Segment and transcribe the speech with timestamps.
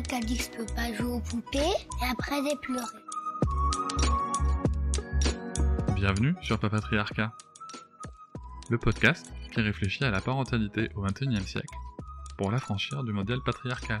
[0.00, 0.40] Dit
[0.74, 2.40] pas jouer aux poupées et après.
[5.94, 7.32] Bienvenue sur Papatriarcat,
[8.70, 11.76] le podcast qui réfléchit à la parentalité au XXIe siècle
[12.38, 14.00] pour l'affranchir du modèle patriarcal.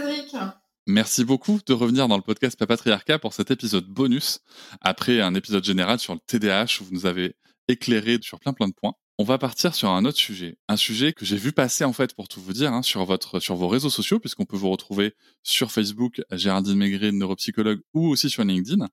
[0.91, 4.39] Merci beaucoup de revenir dans le podcast Papatriarcat pour cet épisode bonus,
[4.81, 7.37] après un épisode général sur le TDAH où vous nous avez
[7.69, 8.95] éclairé sur plein plein de points.
[9.17, 12.13] On va partir sur un autre sujet, un sujet que j'ai vu passer en fait
[12.13, 15.15] pour tout vous dire hein, sur votre sur vos réseaux sociaux puisqu'on peut vous retrouver
[15.43, 18.85] sur Facebook Géraldine Maigret neuropsychologue ou aussi sur LinkedIn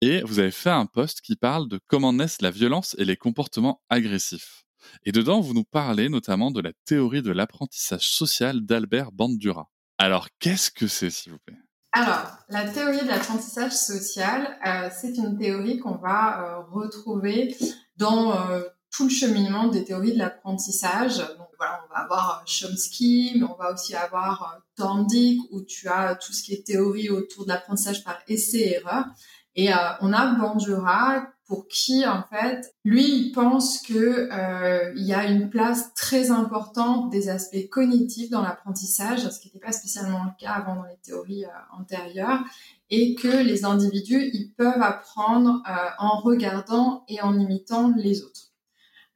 [0.00, 3.16] et vous avez fait un post qui parle de comment naissent la violence et les
[3.16, 4.64] comportements agressifs.
[5.04, 9.70] Et dedans vous nous parlez notamment de la théorie de l'apprentissage social d'Albert Bandura.
[9.98, 11.56] Alors, qu'est-ce que c'est, s'il vous plaît?
[11.92, 17.56] Alors, la théorie de l'apprentissage social, euh, c'est une théorie qu'on va euh, retrouver
[17.96, 18.60] dans euh,
[18.90, 21.16] tout le cheminement des théories de l'apprentissage.
[21.16, 26.16] Donc voilà, on va avoir Chomsky, mais on va aussi avoir Thorndike, où tu as
[26.16, 29.06] tout ce qui est théorie autour de l'apprentissage par essai-erreur.
[29.54, 29.70] Et
[30.02, 35.26] on a Bandura pour qui en fait, lui, il pense que euh, il y a
[35.26, 40.30] une place très importante des aspects cognitifs dans l'apprentissage, ce qui n'était pas spécialement le
[40.40, 42.40] cas avant dans les théories euh, antérieures,
[42.90, 48.52] et que les individus, ils peuvent apprendre euh, en regardant et en imitant les autres.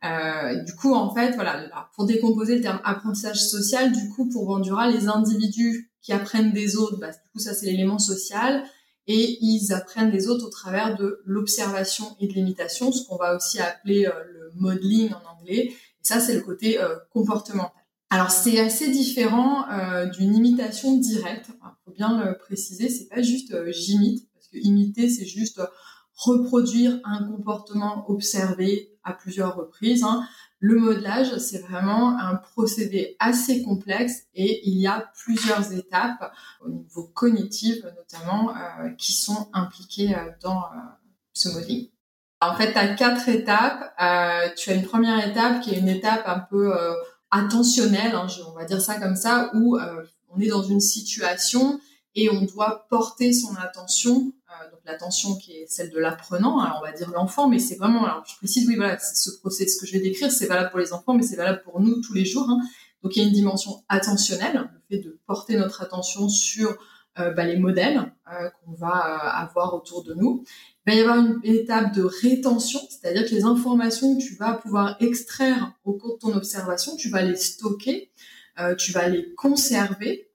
[0.05, 4.47] Euh, du coup, en fait, voilà, pour décomposer le terme apprentissage social, du coup, pour
[4.47, 8.65] Bandura, les individus qui apprennent des autres, bah, du coup, ça c'est l'élément social
[9.12, 13.34] et ils apprennent des autres au travers de l'observation et de l'imitation, ce qu'on va
[13.34, 15.72] aussi appeler euh, le modeling en anglais.
[15.72, 17.72] Et ça, c'est le côté euh, comportemental.
[18.09, 21.47] Alors c'est assez différent euh, d'une imitation directe.
[21.49, 25.60] Il faut bien le préciser, c'est pas juste j'imite, parce que imiter c'est juste
[26.15, 30.04] reproduire un comportement observé à plusieurs reprises.
[30.04, 30.25] Hein.
[30.62, 36.69] Le modelage, c'est vraiment un procédé assez complexe et il y a plusieurs étapes au
[36.69, 40.76] niveau cognitif notamment euh, qui sont impliquées euh, dans euh,
[41.32, 41.88] ce modeling.
[42.43, 43.94] En fait, tu as quatre étapes.
[44.56, 46.72] tu as une première étape qui est une étape un peu
[47.31, 49.78] attentionnelle, hein, on va dire ça comme ça, où
[50.31, 51.81] on est dans une situation
[52.15, 56.81] et on doit porter son attention euh, donc l'attention qui est celle de l'apprenant, alors
[56.82, 59.78] on va dire l'enfant, mais c'est vraiment, alors je précise, oui, voilà, ce procès, ce
[59.78, 62.15] que je vais décrire, c'est valable pour les enfants, mais c'est valable pour nous tous
[62.15, 62.49] les jours.
[62.50, 62.59] Hein.
[63.03, 66.76] Donc il y a une dimension attentionnelle, le fait de porter notre attention sur
[67.19, 70.43] euh, bah, les modèles euh, qu'on va avoir autour de nous.
[70.87, 74.54] Il va y avoir une étape de rétention, c'est-à-dire que les informations que tu vas
[74.54, 78.10] pouvoir extraire au cours de ton observation, tu vas les stocker,
[78.76, 80.30] tu vas les conserver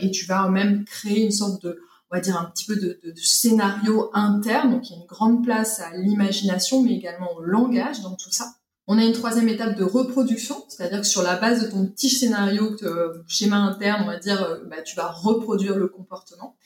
[0.00, 3.00] et tu vas même créer une sorte de on va dire un petit peu de,
[3.02, 4.70] de, scénario interne.
[4.70, 8.30] Donc il y a une grande place à l'imagination, mais également au langage dans tout
[8.30, 8.54] ça.
[8.86, 12.10] On a une troisième étape de reproduction, c'est-à-dire que sur la base de ton petit
[12.10, 16.56] scénario, euh, schéma interne, on va dire, euh, bah, tu vas reproduire le comportement.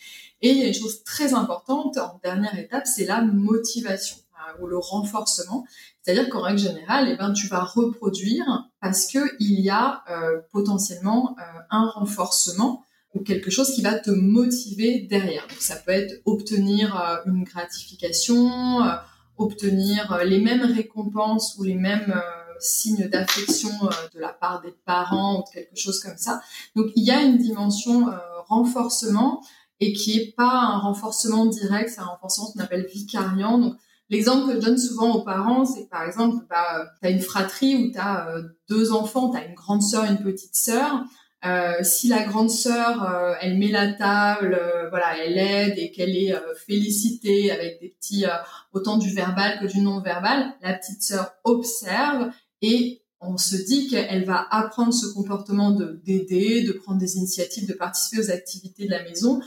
[0.43, 4.28] Et il y a une chose très importante en dernière étape, c'est la motivation euh,
[4.61, 5.65] ou le renforcement.
[6.03, 10.05] C'est-à-dire qu'en règle générale, eh ben, tu vas reproduire parce que il y a
[10.53, 11.37] potentiellement
[11.71, 15.47] un renforcement ou quelque chose qui va te motiver derrière.
[15.49, 18.95] Donc, ça peut être obtenir euh, une gratification, euh,
[19.39, 22.15] obtenir euh, les mêmes récompenses ou les mêmes
[22.61, 23.71] signes d'affection
[24.13, 26.41] de la part des parents ou quelque chose comme ça.
[26.75, 28.07] Donc il y a une dimension
[28.49, 29.41] renforcement
[29.79, 33.77] et qui est pas un renforcement direct, c'est un renforcement qu'on appelle vicariant.
[34.11, 37.77] L'exemple que je donne souvent aux parents, c'est par exemple, bah, tu as une fratrie
[37.77, 41.05] où tu as euh, deux enfants, tu as une grande sœur et une petite sœur.
[41.45, 44.59] Euh, si la grande sœur, euh, elle met la table,
[44.91, 46.35] voilà, elle aide et qu'elle est
[46.67, 48.25] félicitée avec des petits,
[48.73, 52.31] autant du verbal que du non-verbal, la petite sœur observe
[52.63, 57.69] et on se dit qu'elle va apprendre ce comportement de d'aider, de prendre des initiatives,
[57.69, 59.41] de participer aux activités de la maison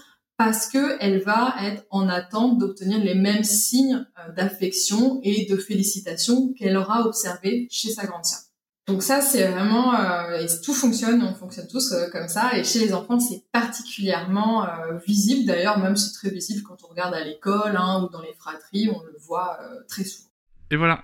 [0.44, 6.52] parce qu'elle va être en attente d'obtenir les mêmes signes euh, d'affection et de félicitations
[6.54, 8.40] qu'elle aura observés chez sa grande sœur.
[8.88, 12.80] Donc ça, c'est vraiment, euh, tout fonctionne, on fonctionne tous euh, comme ça, et chez
[12.80, 14.66] les enfants, c'est particulièrement
[15.06, 15.46] visible.
[15.46, 18.90] D'ailleurs, même c'est très visible quand on regarde à l'école hein, ou dans les fratries,
[18.90, 20.30] on le voit très souvent.
[20.72, 21.04] Et voilà,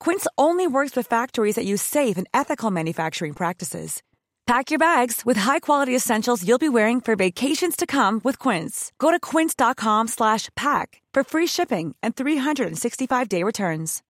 [0.00, 4.02] Quince only works with factories that use safe and ethical manufacturing practices.
[4.46, 8.92] Pack your bags with high-quality essentials you'll be wearing for vacations to come with Quince.
[8.98, 14.02] Go to quince.com/pack for free shipping and 365-day returns.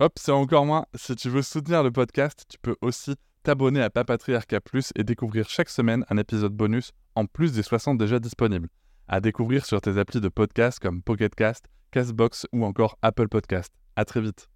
[0.00, 0.86] Hop, c'est encore moins.
[0.94, 5.48] Si tu veux soutenir le podcast, tu peux aussi t'abonner à Papatriarca Plus et découvrir
[5.48, 8.68] chaque semaine un épisode bonus en plus des 60 déjà disponibles.
[9.10, 13.72] À découvrir sur tes applis de podcast comme Pocketcast, Castbox ou encore Apple Podcast.
[13.96, 14.50] À très vite.